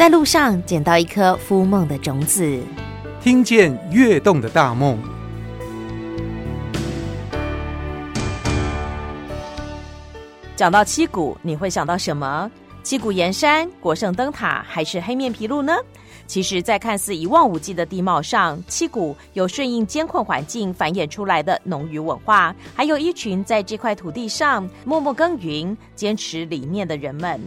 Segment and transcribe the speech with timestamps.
[0.00, 2.58] 在路上捡到一颗孵梦的种子，
[3.20, 4.98] 听见跃动的大梦。
[10.56, 12.50] 讲到七股，你会想到什么？
[12.82, 15.76] 七股盐山、国圣灯塔，还是黑面琵鹭呢？
[16.26, 27.38] 其实，在看似一望无际的地貌上，七股有顺应艰困环境繁衍出来的农渔文化，还有一群在这块土地上默默耕耘、坚持理念的人们。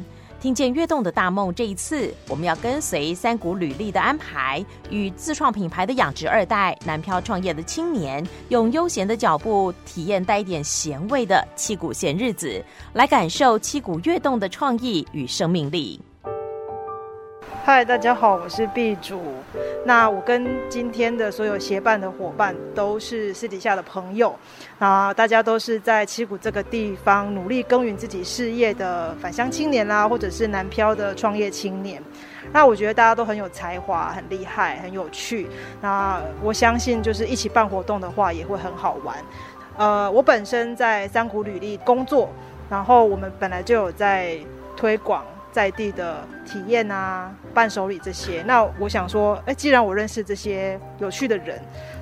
[0.43, 12.61] 听见跃动的大梦，这一次我们要跟随三股履历的安排，与自创品牌的养殖二代南漂创业的青年，用悠闲的脚步体验带一点咸味的七股咸日子，
[12.91, 15.98] 来感受七股跃动的创意与生命力。
[17.66, 19.22] 嗨，大家好，我是 B 主。
[19.85, 24.38] 那我跟今天的所有协办的伙伴都是私底下的朋友，
[24.80, 32.04] 啊，大家都是在七谷这个地方努力耕耘自己事业的返乡青年啦，或者是南漂的创业青年。
[32.52, 35.48] 那我觉得大家都很有才华，很厉害，很有趣。
[35.80, 39.15] 那我相信就是一起办活动的话也会很好玩。
[39.77, 42.30] 呃，我本身在三股履历工作，
[42.70, 44.37] 然后我们本来就有在
[44.76, 45.24] 推广。
[45.54, 51.62] 在地的体验啊，伴手礼这些，那我想说，哎，既然我认识这些有趣的人，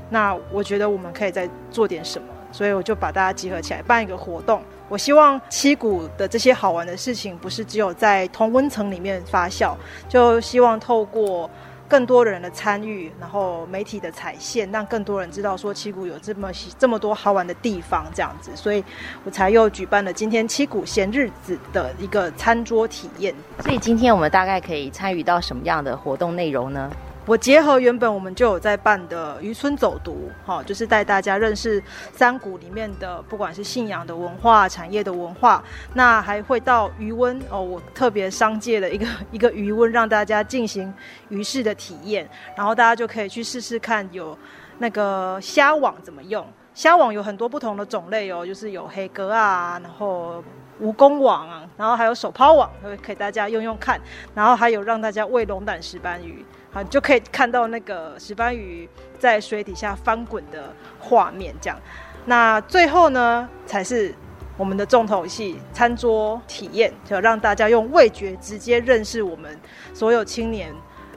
[0.09, 4.63] 那我觉得我们可以再做点什么，所以我就把大家集合起来办一个活动。
[4.87, 9.75] 我希望七股的这些好玩的事情，不是只有在同温层里面发酵，
[10.07, 11.49] 就希望透过。
[11.91, 18.81] 更多人的参与，然后媒体的踩线，让更多人知道说七股有这么这么多好玩的地方，这样子，所以
[19.25, 23.35] 我才又举办了今天七股闲日子的一个餐桌体验。
[23.59, 26.89] 所以今天我们大概可以参与到什么样的活动内容呢？
[27.27, 31.81] 我结合原本我们就有在办的渔村走读，哈，就是带大家认识
[32.13, 35.63] 三股里面的不管是信仰的文化、产业的文化，
[35.93, 40.91] 那还会到渔温哦，我特别商界的一个 一个渔温，让大家进行
[41.29, 44.37] 鱼市的体验，然后大家就可以去试试看有
[44.79, 50.43] 那个虾网怎么用，虾网有很多不同的种类哦，就是有黑格啊，然后。
[50.81, 54.01] 蜈蚣网啊，然后还有手抛网，可以给大家用用看。
[54.33, 58.89] 然后还有让大家喂龙胆石斑鱼，好，就可以看到那个石斑鱼
[59.19, 61.53] 在水底下翻滚的画面。
[61.61, 61.79] 这样，
[62.25, 64.13] 那最后呢，才是
[64.57, 69.59] 我们的重头戏——餐桌体验，就让大家用味觉直接认识我们
[69.93, 70.73] 所有青年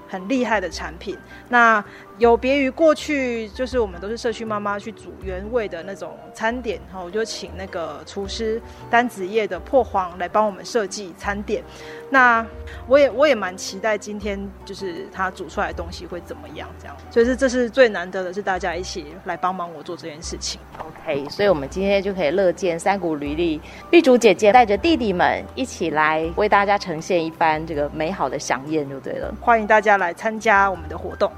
[0.09, 1.17] 很厉害的产品。
[1.49, 1.85] 那。
[2.19, 11.63] 有别于过去，就是我们都是社区妈妈去煮原味的那种餐点，然后我就请那个厨师单子叶的破黄来帮我们设计餐点。
[12.11, 12.47] 那
[12.87, 16.97] 我也我也蛮期待今天就是他煮出来的东西会怎么样，这样。
[17.11, 20.61] 所以是这是最难得的，是大家一起来帮忙我做这件事情。
[20.79, 23.61] OK，所以我们今天就可以乐见三股履历
[23.91, 29.35] 碧竹姐姐带着弟弟们一起来为大家呈现一番这个美好的飨宴，就对了。
[29.41, 31.33] 欢迎大家来参加我们的活动。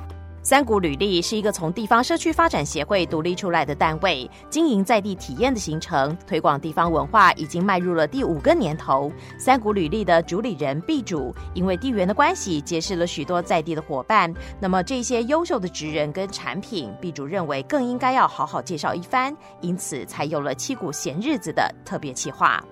[0.49, 9.11] 三股履历是一个从地方社区发展协会独立出来的单位，经营在地体验的行程，推广地方文化，已经迈入了第五个年头。
[9.37, 14.33] 三股履历的主理人碧主，因为地缘的关系，结识了许多在地的伙伴。
[14.61, 22.63] 那么这些优秀的职人跟产品，碧主认为更应该要好好介绍一番，因此才有了七股闲日子的特别企划。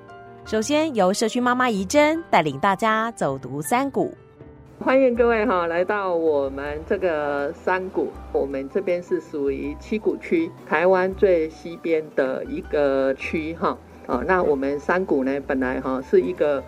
[0.44, 4.16] 首先由社区妈妈怡珍带领大家走读三股。
[4.80, 13.78] 欢迎各位哈来到我们这个三股，我们这边是属于七股区，台湾最西边的一个区哈。
[14.06, 16.62] 哦，那我们三股呢，本来哈是一个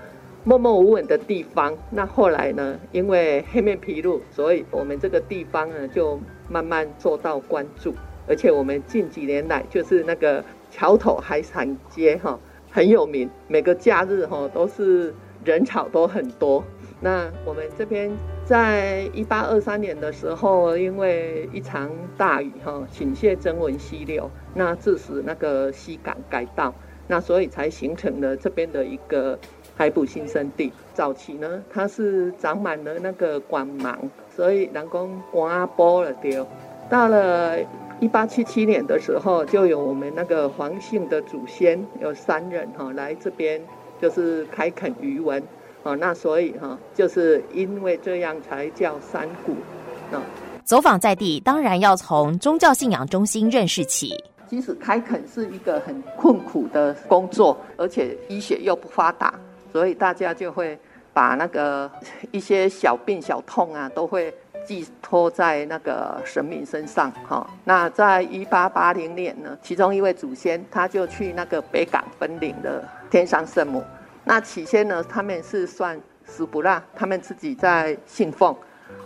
[0.44, 6.18] 默默无闻的地方，那后来呢，因为黑面皮鹭，所以我们这个地方呢就
[6.48, 7.92] 慢慢受到关注，
[8.26, 12.38] 而且我们近几年来就是那个桥头海产街哈
[12.70, 15.12] 很有名，每个假日哈都是
[15.44, 16.64] 人潮都很多。
[17.00, 18.10] 那我们这边
[18.44, 26.74] 在一八二三年的时候，因为一场大雨哈，倾泻增文溪流，那致使那个溪港改道，
[27.06, 29.38] 那所以才形成了这边的一个
[29.76, 30.72] 海捕新生地。
[30.94, 33.98] 早期呢，它是长满了那个管芒，
[34.34, 36.46] 所以人工刮波了丢。
[36.88, 37.58] 到了
[38.00, 43.60] 一八七七年的时候，就有我们那个黄姓的祖先有三人哈来这边，
[44.00, 45.42] 就是开垦渔文。
[45.86, 49.52] 哦，那所以哈，就是因为这样才叫三股。
[50.10, 50.18] 啊，
[50.64, 54.12] 走访在地，当然要从宗教信仰中心认识起。
[54.48, 59.32] 即使开垦是一个很困苦的工作，而且医学又不发达，
[59.70, 60.76] 所以大家就会
[61.12, 61.88] 把那个
[62.32, 64.34] 一些小病小痛啊，都会
[64.66, 67.12] 寄托在那个神明身上。
[67.28, 73.84] 哈，那在一八八零年呢，其中一位祖先他就去那个北港分灵的天上圣母。
[74.28, 78.54] 那起先呢，他们是算死不拉他们自己在信奉。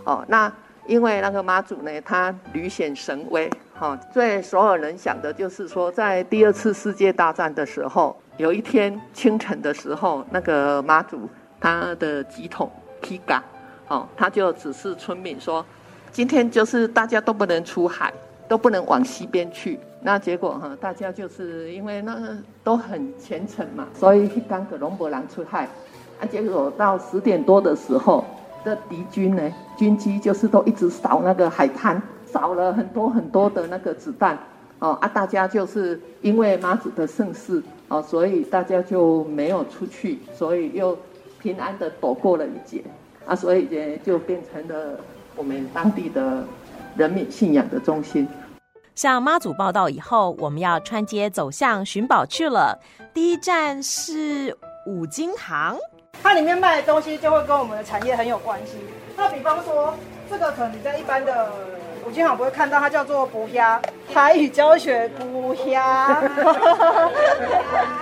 [0.03, 0.51] 哦，那
[0.87, 11.29] 因为那个妈祖呢，他屡显神威，哈、哦，最所有人想的就是说，在第二次世界大战的时候，有一天清晨的时候，那个妈祖
[11.59, 12.69] 他的乩童
[12.99, 13.43] 披嘎，
[13.89, 15.63] 哦，他就指示村民说，
[16.11, 18.11] 今天就是大家都不能出海，
[18.51, 19.79] 都不能往西边去。
[20.01, 25.63] 那结果哈，大家就是因为那都很虔诚嘛，所以刚个龙伯郎出海，
[26.19, 28.25] 啊，结果到十点多的时候。
[28.63, 29.41] 的敌军呢，
[29.75, 34.37] 军机就是都一直扫那个海滩，扫了很多很多的那个子弹，
[34.77, 40.95] 哦啊，大家就是因为妈祖的盛世，哦，所以大家就没有出去，所以又
[41.41, 42.83] 平安的躲过了一劫，
[43.25, 44.99] 啊，所以也就变成了
[45.35, 46.43] 我们当地的
[46.95, 48.27] 人民信仰的中心。
[48.93, 52.77] 向妈祖报道以后，我们要穿街走向寻宝去了。
[53.13, 54.55] 第一站是
[54.85, 55.77] 五金行。
[56.21, 58.77] 它里面卖的东西就会跟我们的产业很有关系。
[59.15, 59.93] 那比方说，
[60.29, 61.51] 这个可能你在一般的
[62.05, 63.81] 五金行不会看到，它叫做补虾，
[64.13, 66.21] 台语教学补虾。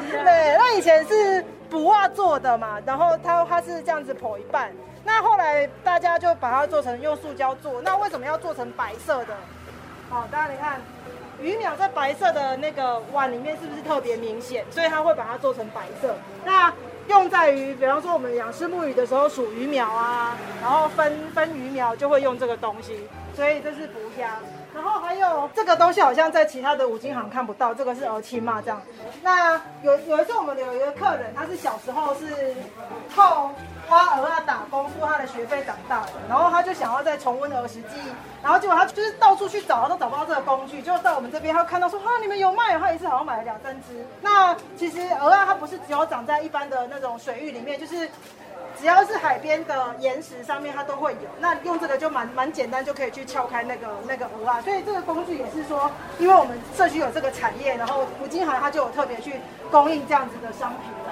[0.10, 4.72] 对，那以前是卜袜做的嘛，然后它它是这样子剖一半。
[5.06, 7.82] 那后来大家就把它做成用塑胶做。
[7.82, 9.36] 那为什么要做成白色的？
[10.10, 10.82] 好，大家你看，
[11.40, 14.66] 鱼苗在白色的那个碗里面是不是特别明显？
[14.72, 16.16] 所以它会把它做成白色。
[16.44, 16.74] 那
[17.08, 24.40] 用在于，比方说我们养丝木鱼的时候数鱼苗啊，然后分分鱼苗就会用这个东西，所以这是卜虾。
[24.80, 28.82] 然后还有这个东西好像在其他的五金行看不到，这个是蚵亲嘛这样。
[29.22, 32.56] 那有有一次我们有一个客人，他是小时候是
[33.14, 33.52] 靠。
[33.88, 44.06] 花儿啊，打工付他的学费长大的，然后他就想要再重温儿时记忆，然后结果他就是到处去找，都找不到这个工具，就到我们这边，他看到说，哈，你们有卖，他一次好像买了两三只。
[44.22, 48.08] 那其实鹅啊，它不是只有长在一般的那种水域里面，就是
[48.80, 51.30] 只要是海边的岩石上面，它都会有。
[51.40, 54.62] 那用这个就蛮蛮简单，就可以去撬开那个那个鹅啊。
[54.62, 59.34] 所以这个工具也是说，因为我们社区有这个产业，然后五金行它就有特别去
[59.70, 61.12] 供应这样子的商品了。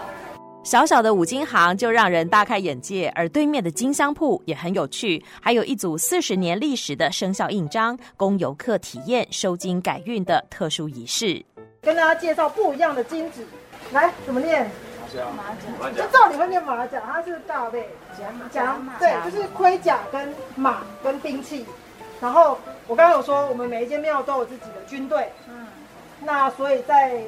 [0.64, 11.46] 小小的五金行就让人大开眼界，而对面的金香铺也很有趣，还有一组四十年历史的生肖印章，供游客体验收金改运的特殊仪式。
[11.81, 13.46] 跟大家介绍不一样的金纸，
[13.92, 14.70] 来怎么念？
[15.36, 17.89] 马甲，就照理会念马甲，它是大背
[18.51, 21.65] 甲马，对，就是盔甲跟马跟兵器。
[22.19, 22.57] 然后
[22.88, 25.68] 我刚刚有说，我们每一间庙都有自己的军队，嗯，
[26.21, 27.21] 那所以在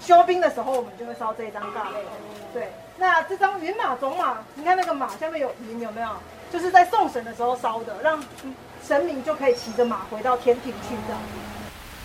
[0.00, 2.04] 修兵的时候，我们就会烧这一张大背。
[2.52, 6.08] 对，那这张云马种马，你看那个马下面有云，有没有？
[6.50, 8.18] 就是在送神的时候烧的，让
[8.82, 11.14] 神明就可以骑着马回到天庭去的。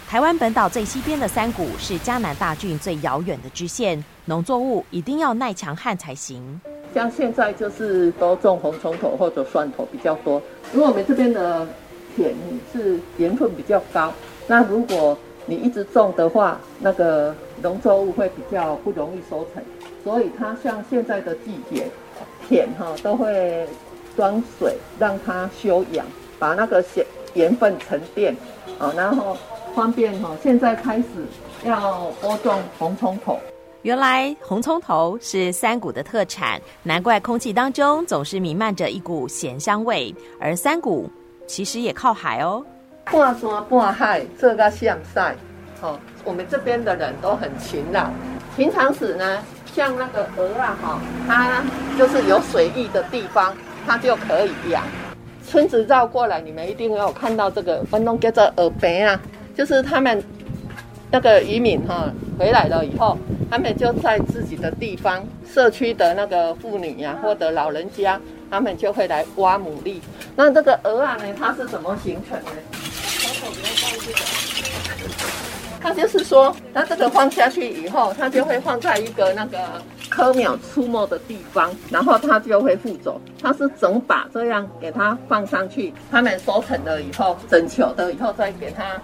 [0.07, 6.61] 台湾本岛最西边的山谷是嘉南大郡最遥远的支线，农作物一定要耐强旱才行。
[6.93, 10.39] 像现在就是都种红葱头或者蒜头比较多，
[10.73, 11.67] 因为我们这边的
[12.15, 12.35] 田
[12.71, 14.13] 是盐分比较高，
[14.47, 15.17] 那如果
[15.47, 19.63] 你一直种的话，那个农作物会比较不容易收成。
[20.03, 21.87] 所以它像现在的季节，
[22.47, 23.67] 田哈都会
[24.15, 26.05] 装水让它休养，
[26.37, 28.37] 把那个盐盐分沉淀，
[28.79, 29.35] 啊，然后
[29.75, 30.31] 方便哈。
[30.41, 31.05] 现在开始
[31.63, 33.37] 要播种红葱头。
[33.83, 40.15] 原来红葱头是三股的特产，难怪空气当中总是弥漫着一股咸香味。
[40.39, 41.07] 而三股
[41.45, 42.65] 其实也靠海哦，
[43.11, 45.35] 半山半海，这个向晒。
[45.79, 48.09] 好，我们这边的人都很勤劳，
[48.55, 49.43] 平常时呢。
[49.75, 51.61] 像那个鹅啊，哈，它
[51.97, 53.53] 就是有水域的地方，
[53.85, 54.81] 它就可以养。
[55.45, 59.19] 村子绕过来，你们一定有看到这个，我们叫做鹅饼啊，
[59.55, 60.21] 就是他们
[61.11, 63.17] 那个渔民哈回来了以后，
[63.49, 68.19] 他们就在自己的地方，社区的那个妇女呀、或者老人家，
[68.51, 69.99] 他们就会来挖牡蛎。
[70.35, 72.51] 那这个鹅啊呢，它是怎么形成的？
[75.81, 79.59] 它就是说，它这个放下去以后，它就会放在一个那个
[80.09, 83.15] 蚵鸟出没的地方，然后它就会附着。
[83.39, 88.99] 它是整把这样给它放上去，它们收成了以后，整球的以后再给它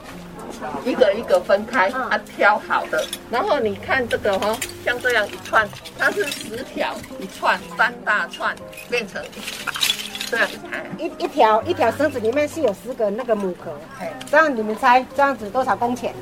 [0.86, 3.06] 一个一个分开，啊挑好的。
[3.30, 5.68] 然后你看这个哈，像这样一串，
[5.98, 8.56] 它是十条一串，三大串
[8.90, 9.72] 变成一把，
[10.30, 10.48] 这样
[10.98, 13.72] 一一条一条绳子里面是有十个那个母壳，
[14.30, 16.14] 这样你们猜这样子多少工钱？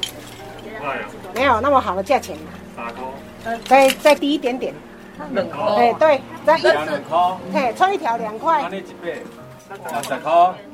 [1.35, 2.37] 没有那么好的价钱，
[3.65, 4.73] 再再低一点点，
[5.31, 8.63] 两块，哎对，再一两块，嘿，穿一条两块，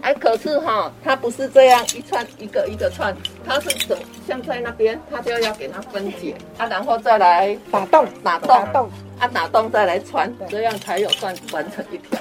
[0.01, 3.97] 哎，可是哈，它不是这样一串一个一个串，它是整
[4.27, 12.19] 像在那边，它就要给它分解，啊，然后再来打洞，打洞，打洞，啊打洞再来穿，这样才有算完成一条。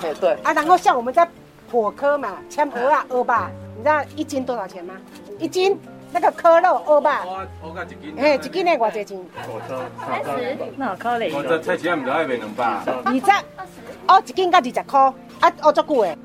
[0.00, 0.32] 对对。
[0.42, 1.26] 啊，然后像我们在
[1.70, 4.94] 火科嘛，千蚵啊，蚵吧，你知道一斤多少钱吗？
[5.38, 5.78] 一斤
[6.12, 7.26] 那个科肉蚵吧，
[8.16, 9.18] 哎，一斤的多少钱？
[10.06, 11.28] 三十，那可能。
[11.32, 12.64] 我这菜市仔唔知爱卖两百。
[13.04, 13.20] 二十，
[14.08, 15.12] 哦，一斤到二十块，
[15.46, 16.18] 啊，哦，足久诶。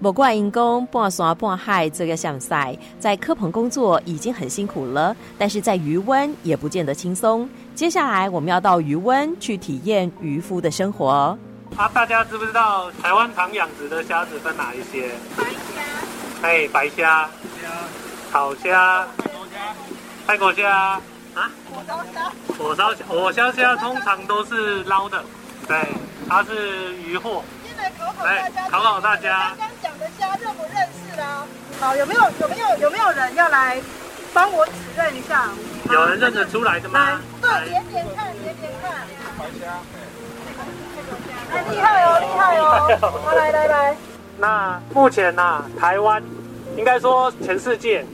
[0.00, 7.48] 不怪因公半山半海这个乡赛，在科棚工作已经很辛苦了，但是在渔温也不见得轻松。
[7.74, 11.36] 接下来我们要到渔温去体验渔夫的生活。
[11.76, 15.10] 啊，大家知不知道台湾常养殖的虾子分哪一些？
[15.36, 16.48] 白虾。
[16.48, 17.28] 哎，白虾。
[18.30, 19.04] 烤虾。
[20.24, 21.00] 泰国虾。
[21.34, 21.50] 啊？
[21.68, 22.32] 火烧虾。
[22.56, 25.24] 火烧虾，火烧虾通常都是捞的，
[25.66, 25.76] 对，
[26.28, 27.42] 它是渔获。
[27.78, 27.90] 来
[28.70, 29.54] 考考大家。
[29.58, 31.44] 刚刚讲的虾认不认识啦？
[31.80, 33.80] 好，有没有有没有有没有人要来
[34.34, 35.48] 帮我指认一下？
[35.90, 37.20] 有人认得出来的吗？
[37.40, 38.92] 对，点点看，点点看。
[39.38, 39.78] 白虾。
[41.50, 42.98] 哎，厉害哦，厉害哦！
[43.24, 43.96] 好，来来来。
[44.38, 46.22] 那目前呢、啊，台湾
[46.76, 48.04] 应该说全世界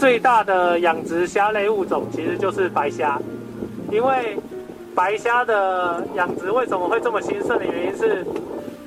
[0.00, 3.18] 最大的养殖虾类物种，其实就是白虾。
[3.90, 4.36] 因为
[4.96, 8.26] 白虾的养殖为什么会这么兴盛的原因是，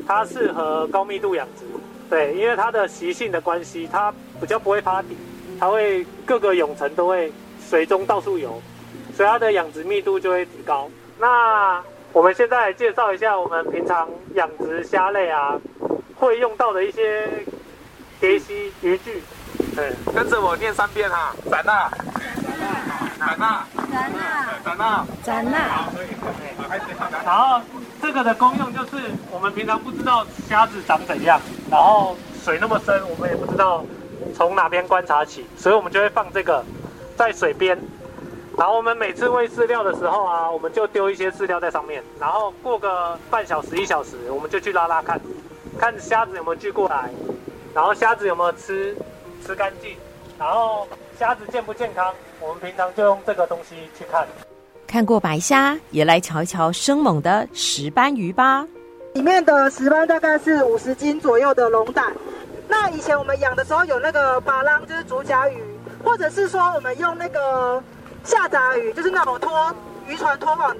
[0.07, 1.65] 它适合高密度养殖。
[2.09, 5.17] 对，因为它的习性的关系，它比较不会趴底，
[5.59, 7.31] 它会各个泳层都会
[7.67, 8.61] 水中到处游，
[9.15, 10.87] 所以它的养殖密度就会提高。
[11.17, 11.83] 那
[12.13, 15.59] 我们现在介绍一下我们平常养殖虾类啊，
[16.15, 17.27] 会用到的一些
[18.19, 19.23] 蝶溪渔具。
[19.75, 25.57] 对，跟着我念三遍哈，展娜，展娜，展娜，展娜，展娜。
[25.69, 26.85] 好，可以，可以，好，开始。
[27.25, 27.61] 然后
[28.01, 31.39] 这个的功用就是，我们平常不知道虾子长怎样，
[31.71, 33.83] 然后水那么深，我们也不知道
[34.35, 36.63] 从哪边观察起，所以我们就会放这个
[37.15, 37.77] 在水边。
[38.57, 45.19] 然后我们每次喂饲料的时候啊，我们就丢一些饲料在上面，然后过个半小时一小时，我们就去拉拉看，
[45.77, 47.09] 看虾子有没有聚过来，
[47.73, 48.95] 然后虾子有没有吃。
[49.45, 49.95] 吃干净，
[50.39, 50.87] 然后
[51.19, 52.11] 虾子健不健康，
[52.47, 54.25] 我们平常就用这个东西去看。
[54.85, 58.65] 看过白虾，也来瞧一瞧生猛的石斑鱼吧。
[59.15, 62.13] 里面的石斑大概是五十斤左右的龙胆。
[62.67, 65.63] 那以前我们养的时候有那个巴浪，就是竹甲鱼，
[66.03, 67.81] 或者是说我们用那个
[68.23, 69.73] 下杂鱼，就是那种拖
[70.07, 70.75] 渔船拖网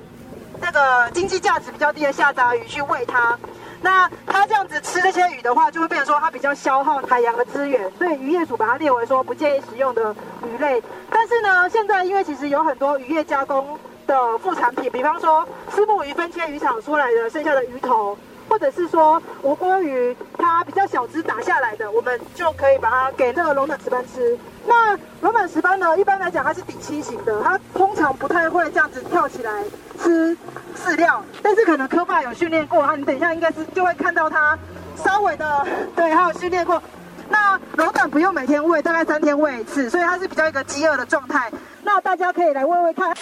[0.62, 3.38] 那个经济价值比较低的下杂鱼去喂它。
[3.86, 10.82] 那它这样子吃这些鱼的话，就会变成说它比较消耗海洋的资源，所以渔业署把它列为说不建议食用的鱼类。
[11.12, 13.78] 但是呢，现在因为其实有很多渔业加工
[14.08, 18.18] 的副产品，比方说虱目鱼分切渔场出来的剩下的鱼头。
[18.48, 24.38] 或者是说吴郭鱼，它比较小只打下来的，我们就可以把它给那个龙胆石斑吃。
[24.68, 29.64] 那龙胆石斑呢，一般来讲它是底栖型的，它通常不太会这样子跳起来
[30.02, 30.38] 吃
[30.78, 31.24] 饲料。
[31.42, 34.58] 但是可能科爸有训练过，哈，你等一下应该是就会看到它
[35.04, 36.82] 稍微的，对，它有训练过。
[37.30, 41.52] 那龙胆不用每天喂，大概三天喂一次，所以它是比较一个饥饿的状态。
[41.84, 43.14] 那大家可以来喂喂看。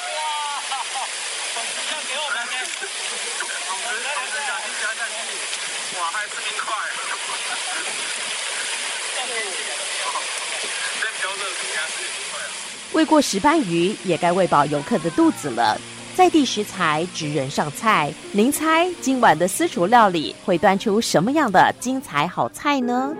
[12.91, 15.79] 喂过石斑鱼，也该喂饱游客的肚子了。
[16.15, 18.13] 在地食材，职人上菜。
[18.31, 23.15] 您猜今晚的私厨料理会端出什么样的精彩好菜呢？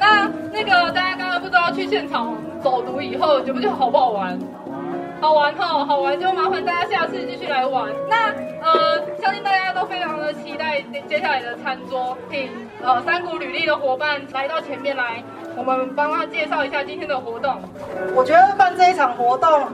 [0.00, 4.38] 那那个大家刚刚不知道去现场走读以后，觉不觉得好不好玩？
[5.20, 7.92] 好玩哈，好玩就麻烦大家下次继续来玩。
[8.08, 8.28] 那
[8.62, 12.48] 呃，相信大家都非常的期待接下来的餐桌，请
[12.82, 15.22] 呃三股履历的伙伴来到前面来，
[15.56, 17.60] 我们帮他介绍一下今天的活动。
[18.14, 19.66] 我觉得办这一场活动，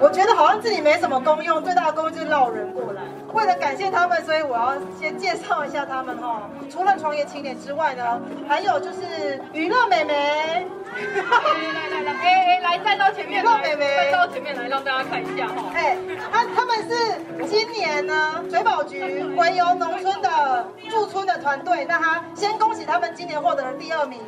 [0.00, 3.02] 我觉得好像自己没什么功用，最大的功用就是绕人过来。
[3.32, 6.48] 为了感谢他们，所以我要先介绍一下他们哈。
[6.70, 10.66] 除了创业青年之外呢，还有就是娱乐美眉。
[10.94, 15.72] 来来来，哎哎，来站到前面，娱乐美眉站到前面来，让大家看一下哈。
[15.74, 15.96] 哎，
[16.32, 24.20] 他他们是今年呢水保局回游农村的驻村的团队，那他先恭喜他们今年获得了第二名。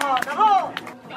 [0.00, 0.59] 好，然后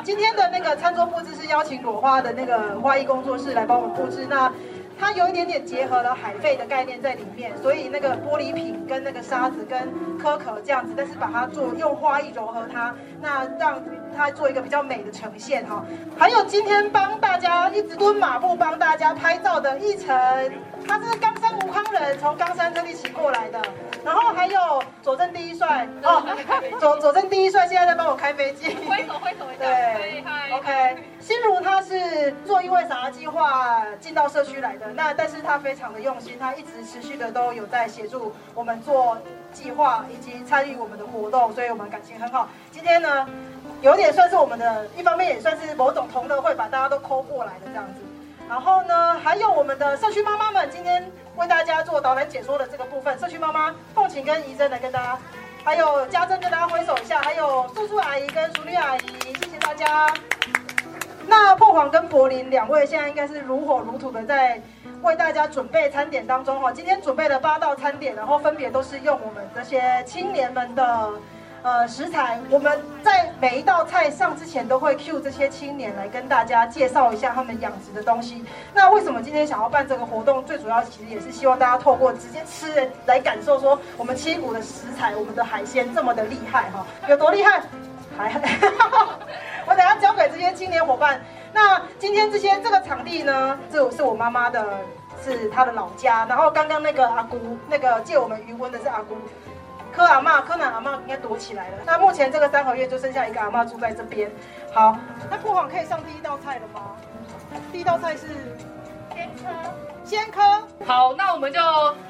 [0.03, 4.51] 今天的那个餐桌布置是邀请裸花的那个花艺工作室来帮我们布置那。
[4.95, 13.81] 它有一点点结合了海废的概念在里面，所以那个玻璃瓶跟那个沙子跟壳壳这样子，但是把它做用花艺柔合它，那让
[14.15, 15.83] 它做一个比较美的呈现哈。
[16.17, 20.53] 还有今天帮大家一直蹲马步帮大家拍照的奕晨，
[20.87, 23.59] 他是冈山吴康人，从冈山这里骑过来的。
[24.03, 26.23] 然后还有佐证第一帅 哦，
[26.79, 29.65] 佐佐证第一帅现在在帮我开飞机，挥手挥手一下。
[29.65, 30.97] 对，OK。
[31.19, 39.17] 心如他是做因为啥计划进到社区来的，那但是他非常的用心，他一直持续的都有在协助我们做
[39.53, 42.49] 计划以及参与我们的活动，所以我们感情很好。
[42.71, 43.25] 今天呢，
[43.81, 48.01] 有点算是我们的一方面，也算是某种同乐会，把大家都抠过来的这样子。
[48.53, 55.17] 然后呢，还有我们的社区妈妈们，今天为大家做导览解说的这个部分，社区妈妈凤琴跟怡珍来跟大家，
[55.63, 60.07] 还有家珍跟大家挥手一下，还有素素阿姨跟淑女阿姨，谢谢大家。
[61.25, 64.61] 那破黄跟柏林两位现在应该是如火如荼的在
[65.01, 71.09] 为大家准备餐点当中哈，今天准备了八道餐点，然后分别都是用我们这些青年们的。
[71.63, 78.43] 呃，食材我们在每一道菜上之前都会 cue 这些青年来跟大家介绍一下他们养殖的东西。
[78.73, 80.43] 那为什么今天想要办这个活动？
[80.43, 87.63] 最主要其实也是希望大家透过直接吃来感受说我们七股的食材，我们的海鲜这么的厉害哈，有多厉害？
[88.17, 88.29] 还
[89.65, 91.21] 我等下交给这些青年伙伴。
[91.53, 94.79] 那今天这些这个场地呢，这是我妈妈的，
[95.23, 96.25] 是她的老家。
[96.25, 99.15] 然后刚刚那个阿姑，那个借我们余温的是阿姑。
[99.95, 101.77] 柯阿妈、柯南阿妈应该躲起来了。
[101.85, 104.31] 那目前这个三合院就剩下一个阿妈住在这边。
[104.73, 104.97] 好，
[105.29, 106.95] 那破网可以上第一道菜了吗？
[107.71, 108.27] 第一道菜是
[109.13, 109.43] 先科，
[110.03, 110.41] 先科。
[110.85, 111.59] 好，那我们就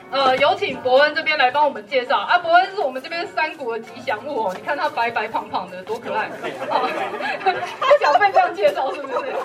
[0.10, 2.18] 呃有请伯恩这边来帮我们介绍。
[2.18, 4.54] 啊，伯恩是我们这边三谷的吉祥物哦。
[4.56, 6.30] 你看他白白胖胖的，多可爱。
[7.42, 9.36] 他 想被这样介绍是不是？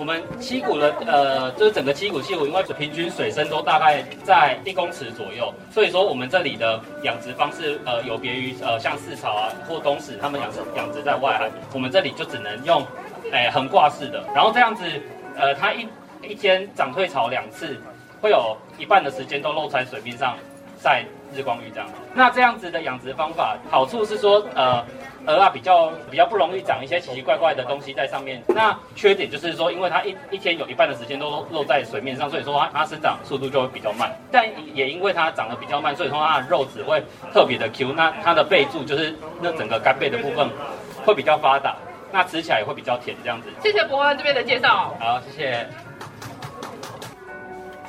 [0.00, 12.82] 我们七股的呃，就是整个七股七股，因为平均水深都大概在一公尺左右，所以说我们这里的养殖方式呃，有别于呃像四草啊或东石他们养殖养殖在外海，我们这里就只能用
[13.30, 14.84] 诶横挂式的，然后这样子
[15.36, 15.86] 呃，它一
[16.22, 17.76] 一天涨退潮两次，
[18.22, 20.34] 会有一半的时间都露在水面上
[20.82, 21.04] 晒
[21.36, 21.86] 日光浴这样。
[22.14, 24.82] 那这样子的养殖方法好处是说呃。
[25.26, 28.42] 鹅啊，比较比较不容易长一些奇奇怪怪的东西在上面。
[28.48, 34.10] 那缺点就是说，因为它一一天有一半的时间都露在水面上，所以说它它生长速度就会比较慢。
[34.32, 37.02] 但也因为它长得比较慢，所以说它的肉质会
[37.32, 37.92] 特别的 Q。
[37.92, 40.48] 那它的背柱就是那整个干背的部分
[41.04, 41.76] 会比较发达，
[42.10, 43.48] 那吃起来也会比较甜这样子。
[43.62, 44.94] 谢谢伯恩这边的介绍。
[44.98, 45.66] 好，谢谢。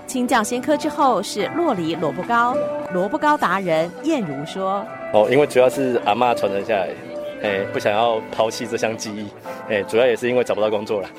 [0.05, 2.53] 青酱鲜科之后是洛梨萝卜糕，
[2.93, 6.89] 萝卜糕达人燕如说：哦，因为主要是阿嬷传承下来。
[7.43, 9.27] 哎，不想要抛弃这项技艺，
[9.67, 11.09] 哎，主要也是因为找不到工作了，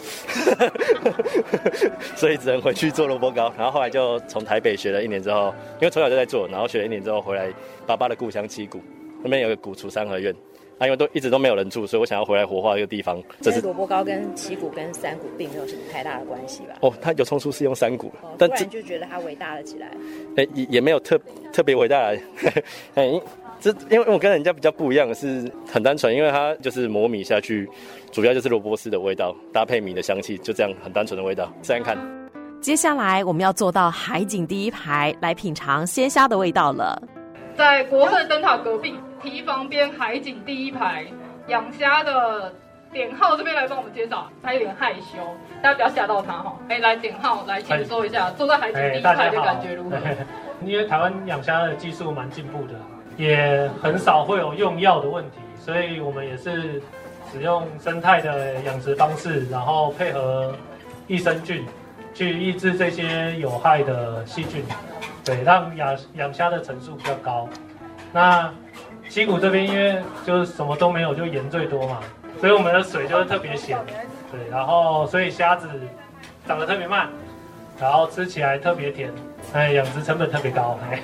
[2.14, 3.52] 所以只能回去做萝卜糕。
[3.56, 7.52] 然后后来就从台北学了一年之后，因为从小就在做，然后学了一年之后回来，
[7.86, 8.80] 爸爸的故乡七股
[9.22, 10.32] 那边有个古厨三合院，
[10.78, 13.20] 啊，因为都一直都没有人住，所以我想要回来活化一个地方。
[13.40, 16.76] 这是萝卜糕跟七股跟三股并没有什么太大的关系吧？
[16.82, 19.90] 哦，他有冲出是用三股，哦、但突然就觉得他伟大了起来。
[20.36, 21.20] 哎，也也没有特
[21.52, 22.14] 特别伟大，
[22.94, 23.20] 哎。
[23.62, 27.70] 这因为我跟人家比较不一样，是很单纯，因为它就是磨米下去，
[28.10, 31.48] 主要就是萝卜丝的味道搭配米的香气，就这样很单纯的味道。
[31.62, 31.96] 试试看。
[32.60, 37.00] 接下来我们要坐到海景第一排来品尝鲜虾的味道了。
[37.56, 41.06] 在国圣灯塔隔壁堤防边海景第一排
[41.46, 42.52] 养虾的
[42.92, 45.18] 点浩这边来帮我们介绍，他有点害羞，
[45.62, 46.56] 大家不要吓到他哈。
[46.68, 49.96] 哎，来点浩来请说一下，坐在海景第一排的感觉如何？
[50.66, 52.74] 因为台湾养虾的技术蛮进步的。
[53.22, 56.82] 也很少会有用药的问题，所以我们也是
[57.30, 60.52] 使用生态的养殖方式，然后配合
[61.06, 61.64] 益生菌
[62.12, 64.64] 去抑制这些有害的细菌，
[65.24, 67.48] 对，让养养虾的层数比较高。
[68.12, 68.52] 那
[69.08, 72.00] 溪谷这边因为就是什么都没有，就盐最多嘛，
[72.40, 73.78] 所以我们的水就是特别咸，
[74.32, 75.68] 对，然后所以虾子
[76.44, 77.08] 长得特别慢，
[77.82, 79.12] 然后吃起来特别甜，
[79.52, 81.00] 哎，养殖成本特别高，哎。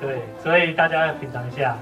[0.00, 1.78] 对，所以大家要品尝一下。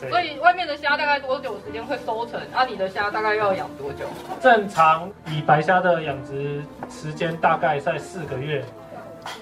[0.00, 2.40] 所以外面的虾大概多久时间会收成？
[2.54, 4.06] 啊，你的虾大概要养多久？
[4.40, 8.64] 正常以白虾的养殖时间大概在四个月，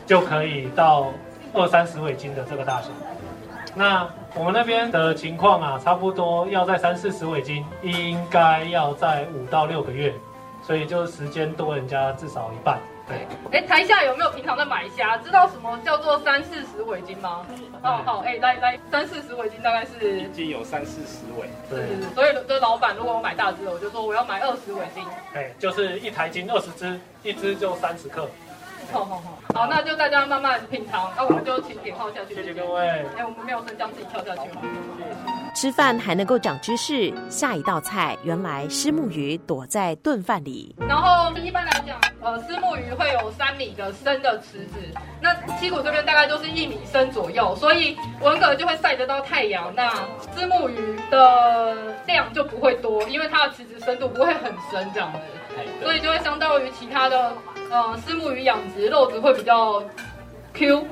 [0.05, 1.12] 就可以到
[1.55, 2.88] 二三十尾斤的这个大小。
[3.77, 10.12] 那我们那边的情况啊，差不多要在三四十尾斤，应该要在五到六个月，
[10.64, 12.77] 所以就时间多人家至少一半。
[13.11, 15.16] 对，哎，台下有没有平常在买虾？
[15.18, 17.44] 知道什么叫做三四十尾斤吗？
[17.83, 21.49] 哦，好，哎，来来，三四十尾斤大概是，一斤有三四十尾。
[21.68, 25.05] 对，所以这老板如果我买大只的，我就说我要买二十尾斤。
[25.35, 28.29] 哎，就是一台斤二十只，一只就三十克。
[28.92, 32.34] 好好好，好，那就大家慢慢品尝，那我们就请点号下去。
[32.34, 32.88] 谢谢各位。
[33.16, 34.62] 哎，我们没有升降，自己跳下去吗？
[35.54, 40.74] 吃饭还能够长知识，下一道菜原来虱目鱼躲在炖饭里。
[40.88, 44.78] 然后一般来讲，呃，虱目鱼会有三米的深的池子，
[45.20, 49.92] 那七股这边大概就是一米深左右，所以文蛤就会晒得到太阳，那
[50.34, 51.74] 虱目鱼的
[52.06, 55.18] 量就不会多，因为它的池子深度不会很深这样子，
[55.82, 57.32] 所以就会相当于其他的
[57.70, 59.80] 呃丝木鱼养殖，肉质会比较
[60.54, 60.85] Q，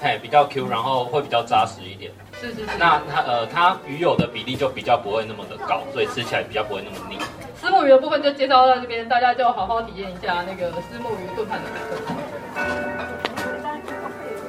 [0.00, 2.10] 哎，比较 Q，然后会比较扎实一点。
[2.40, 7.18] 是是是，那它呃，它鱼油的比例就比较不会那么的高，所以吃起来比较不会那么腻。
[7.60, 12.16] 丝木鱼的部分就介绍到这边，大家就好好体验一下那个丝木鱼炖饭的部分。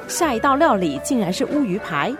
[0.08, 2.10] 下一道料理竟然是乌鱼排，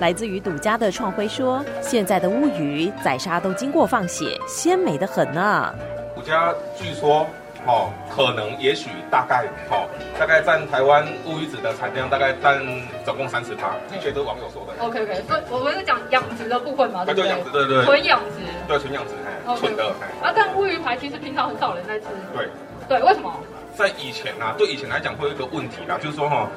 [0.00, 5.72] 来自于赌家的创辉说，现在的乌鱼宰杀都经过放血，鲜美的很呢、啊。
[6.16, 7.24] 赌家据说。
[7.66, 12.60] 哦，可能，也许，大概，哦，大概占台湾乌鱼子的产量，大概占
[13.04, 14.84] 总共三十趴，这些都是网友说的。
[14.84, 17.28] OK OK，所以我们是讲养殖的部分嘛，对不对？
[17.30, 17.84] 养殖，对对。
[17.84, 18.36] 纯养殖。
[18.68, 19.86] 对，纯养殖，哎，纯的。
[20.22, 22.06] 啊，但乌鱼排其实平常很少人在吃。
[22.36, 22.48] 对。
[22.86, 23.32] 对，为什么？
[23.74, 26.48] 在以前啊，对以前来讲会有一个问题啦，就是说哈，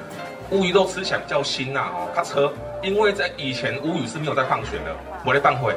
[0.52, 5.76] 乌鱼肉吃起来比较腥呐，哦，它车，因为在以前乌鱼是没有在放血的，我来放血。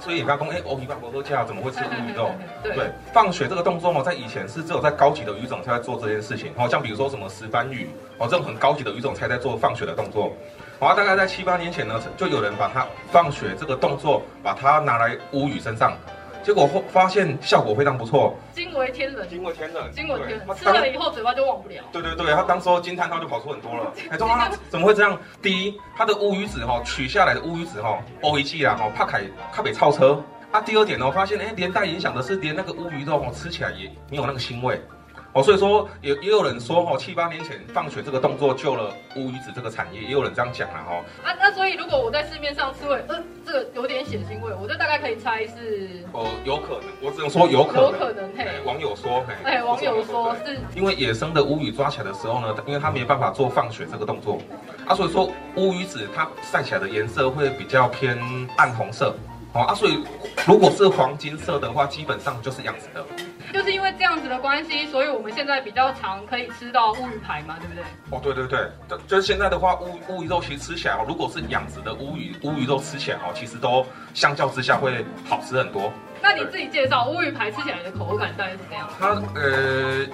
[0.00, 2.30] 所以你刚刚说，哎，乌鱼放多价，怎么会吃乌鱼肉？
[2.62, 6.52] 对，对，放血这个动作哦，在以前是只有在高级的鱼种才在做这件事情。
[6.56, 7.88] 哦，像比如说什么石斑鱼，
[8.18, 10.32] 哦，这种很高级的鱼种才在做放血的动作。
[10.80, 15.92] 好，大概在七八年前呢，就有人把它放血这个动作，把它拿来乌鱼身上。
[16.42, 21.82] 结果后发现效果非常不错，惊为天人，惊为天人，惊为天人，吃了以后嘴巴就忘不了。
[21.92, 23.92] 对对对，他当时候惊叹号就跑出很多了。
[24.10, 25.16] 哎，中他怎么会这样？
[25.40, 30.22] 第一，他的乌鱼子哈取下来的乌鱼子哈欧一记啦哈，怕凯怕被超车。
[30.50, 34.78] 啊，第二点呢，我发现哎，连带影响的是连那个乌鱼肉哦吃起来也没有那个腥味。
[35.34, 40.96] 哦，所以说也也有人说哦，七八年前放血这个动作救了乌鱼子这个产业，也有人这样讲了哈。
[41.24, 48.46] 啊，那所以如果我在市面上吃味，呃，这个有点血腥味，我就大概可以猜是哦，有可能，我只能说有可能，有可能嘿。
[48.66, 54.38] 网友说嘿，哎，网友说是因为野生的乌鱼抓起来的时候呢，因为它没办法做放血这个动作，
[54.86, 58.18] 啊，所以说乌鱼子它晒起来的颜色会比较偏
[58.58, 59.14] 暗红色，
[59.54, 60.04] 哦啊，所以
[60.46, 63.02] 如果是黄金色的话，基本上就是养殖的。
[63.52, 67.84] 就是因为这样子的关系，所以我们现在比较常可以吃到乌鱼排嘛，对不对？
[68.10, 73.84] 哦，对对对，就就是现在的话，乌乌鱼肉其实吃起来哦，如果是养殖的乌鱼乌鱼肉吃起来哦，其实都
[74.14, 75.92] 相较之下会好吃很多。
[76.22, 78.88] 那你自己介绍乌鱼排吃起来的口感大概是怎样？
[78.98, 80.06] 它呃，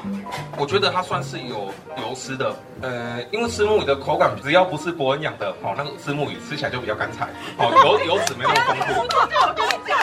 [0.56, 7.70] 我觉得它算是有油丝的，呃，因为虱目鱼的口感只要不是伯恩养的哦，那个虱目鱼吃起来就比较干柴，哦，
[8.06, 9.00] 油油脂没那么丰富。
[9.02, 9.98] 我跟你讲，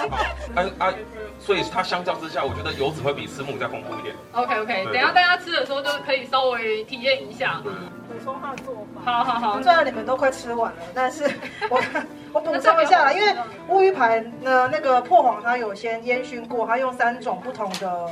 [0.55, 0.93] 啊啊，
[1.39, 4.15] 所以它相较之下，我觉得油脂会比虱目鱼再丰富一点。
[4.33, 7.61] OK OK，等下大家吃的时候就可以稍微体验一下。
[8.07, 8.81] 补充它的做法。
[9.05, 11.23] 好好好，虽然你们都快吃完了，但是
[11.69, 11.79] 我
[12.33, 13.35] 我补充一下啦，因为
[13.69, 18.07] 乌鱼牌呢，那个破黄它有先烟熏过，它用三种不同的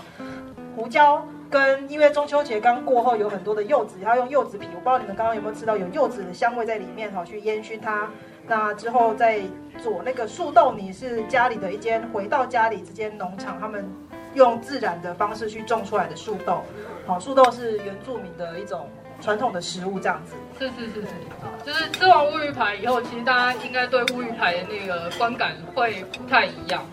[0.76, 8.08] 胡椒跟，因为中秋节刚过后有很多的柚子，它用柚子皮，我不知道你们刚刚有没有吃到有柚子的香味在里面，好去烟熏它。
[8.46, 9.40] 那之后再
[9.82, 13.84] 做那个树豆泥，是家里的一间回到家里这间农场，他们
[14.36, 16.62] 用自然的方式去种出来的树豆。
[17.08, 18.88] 好，树豆是原住民的一种
[19.24, 20.34] 传统的食物，这样子。
[20.60, 21.08] 是是是是，
[21.66, 26.84] 就是吃完乌鱼排以后，其实大家应该对乌鱼排的那个观感会不太一样。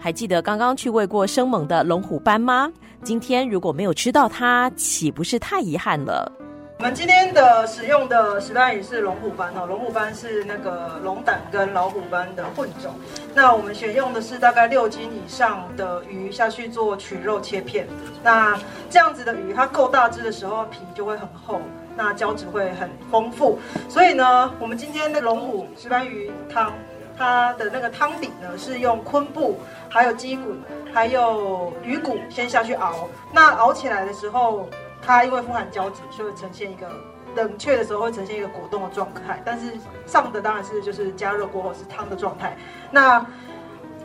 [0.00, 2.72] 还记得刚刚去喂过生猛的龙虎斑吗？
[3.02, 6.32] 今天如果没有吃到它，岂不是太遗憾了？
[6.78, 12.94] 我们今天的使用的石斑鱼是龙虎斑哦，龙虎斑是那个龙胆跟老虎斑的混种。
[13.34, 17.84] 那我们选用的是大概六斤以上的鱼下去做取肉切片。
[18.22, 18.56] 那
[18.88, 21.60] 这样子的鱼，它够大只的时候皮就会很厚，
[21.96, 23.58] 那胶质会很丰富。
[23.88, 26.72] 所以呢，我们今天的龙虎石斑鱼汤，
[27.18, 30.54] 它的那个汤底呢是用昆布、还有鸡骨、
[30.94, 33.08] 还有鱼骨先下去熬。
[33.32, 34.68] 那熬起来的时候，
[35.08, 36.86] 它因为富含胶质，所以会呈现一个
[37.34, 39.72] 冷却的时候会呈现一个果冻的状态，但是
[40.04, 42.54] 上的当然是就是加热过后是汤的状态。
[42.90, 43.24] 那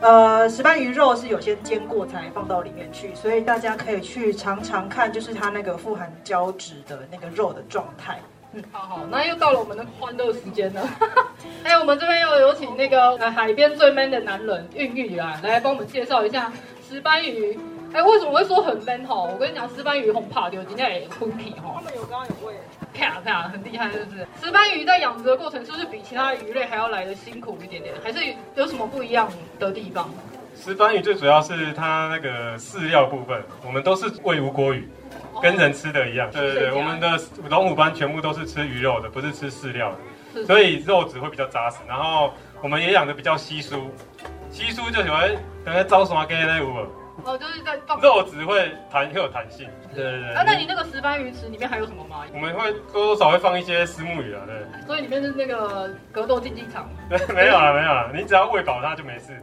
[0.00, 8.18] 呃石斑鱼肉是有先煎过才放到里面去，所以大家可以去尝尝看，就是它那个富含胶质的那个肉的状态。
[8.54, 10.88] 嗯，好好，那又到了我们的欢乐时间了。
[11.64, 16.50] 哎，我们这边又有请那个海边最 man 的男人韵玉来来帮我们介绍一下
[16.88, 17.58] 石斑鱼。
[17.94, 19.14] 哎，为什么会说很 man 哈？
[19.14, 21.74] 我跟你讲，石斑鱼很怕丢，今天也很皮哈。
[21.76, 22.54] 他们有刚刚有喂，
[22.92, 24.26] 啪啪，很厉害，是不是？
[24.42, 27.94] 石斑鱼在养殖的过程是不是比其他的鱼类还要来得辛苦一点点？
[28.02, 28.18] 还是
[28.56, 29.28] 有什么不一样
[29.60, 30.10] 的地方？
[30.56, 34.88] 石斑鱼最主要是它那个饲料部分，我们都是喂无锅鱼。
[35.40, 36.28] 跟人吃的一样。
[36.32, 37.16] 对对对，我们的
[37.48, 39.92] 龙虎斑全部都是吃鱼肉的，不是吃饲料
[40.34, 41.76] 的，所以肉质会比较扎实。
[41.86, 43.88] 然后我们也养的比较稀疏，
[44.50, 45.32] 稀疏就喜欢
[45.64, 46.88] 等下招什给那五个。
[47.22, 49.68] 哦，就是在放肉质会弹，会有弹性。
[49.94, 50.34] 对对对。
[50.34, 52.24] 啊，那你那个石斑鱼池里面还有什么吗？
[52.34, 54.86] 我们会多多少会放一些石目鱼啊，对。
[54.86, 56.88] 所以里面是那个格斗竞技场。
[57.08, 59.40] 对，没有了，没有了，你只要喂饱它就没事。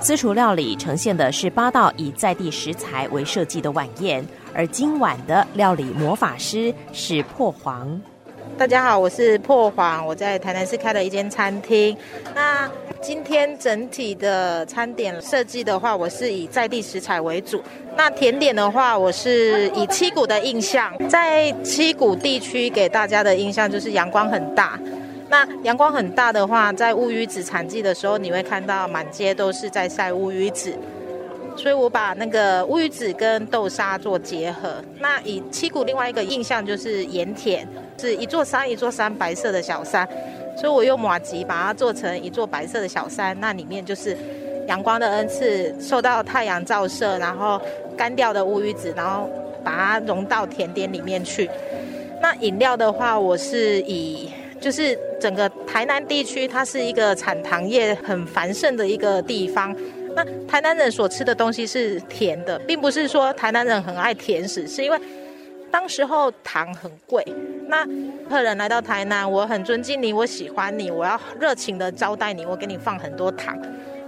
[0.00, 8.00] 私厨料理呈现的是八道以在地食材为设计的晚宴，而今晚的料理魔法师是破黄。
[8.56, 11.94] 大家好，我是破黄，我在台南市开了一间餐厅。
[12.34, 12.66] 那
[13.02, 17.62] 今天整体的餐点设计的话，我是以在地食材为主。
[17.96, 24.78] 那甜点的话，我是以七股的印象，在七股地区给大家的印象就是阳光很大。
[25.30, 30.74] 那阳光很大的话，在乌鱼子产季的时候，你会看到满街都是在晒乌鱼子。
[31.56, 34.82] 所以我把那个乌鱼子跟豆沙做结合。
[34.98, 37.66] 那以七股另外一个印象就是盐田，
[37.98, 40.08] 是一座山一座山白色的小山，
[40.60, 43.34] 所以我用马吉把它做成一座白色的小山。
[43.40, 44.14] 那里面就是
[44.68, 47.58] 阳光的恩赐，受到太阳照射，然后
[47.96, 49.26] 干掉的乌鱼子，然后
[49.64, 51.48] 把它融到甜点里面去。
[52.20, 54.28] 那饮料的话，我是以
[54.60, 59.74] 就是整个台南地区，它是一个产糖业很繁盛的一个地方。
[60.14, 65.00] 那台南人所吃的东西是甜的，并不是说台南人很爱甜食，是因为
[65.70, 67.24] 当时候糖很贵。
[67.68, 67.86] 那
[68.28, 73.56] 客人来到台南，我很尊敬你，我喜欢你，我要热情的招待你，我给你放很多糖。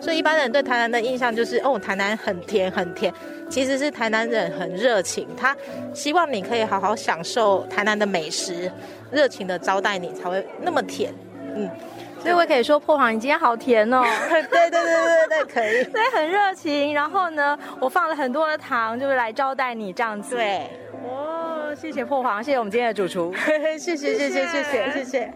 [0.00, 3.12] 所以一般人对台南的印象就是，哦，台南很甜很甜。
[3.48, 5.56] 其实是台南人很热情，他
[5.94, 8.70] 希望你可以好好享受台南的美食，
[9.10, 11.12] 热情的招待你才会那么甜。
[11.54, 11.70] 嗯。
[12.20, 14.00] 所以我可以说破黄，你今天好甜哦！
[14.30, 15.82] 对对对对对，可以。
[15.90, 20.36] 所以很热情，然后呢，我放了很多的糖，就是来招待你这样子。
[20.36, 20.70] 对，
[21.04, 21.41] 哦，
[21.74, 23.32] 谢谢破黄，谢谢我们今天的主厨，
[23.78, 25.34] 谢谢谢谢谢谢谢谢。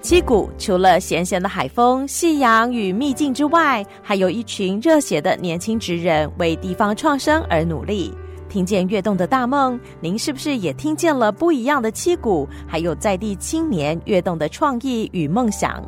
[0.00, 8.12] 七股除了咸咸的海风、夕阳与秘境之外，还有一群热血的年轻职人为地方创生而努力。
[8.48, 15.82] 听见跃动的大梦，您是不是也听见了不一样的七股，还有在地青年跃动的创意与梦想？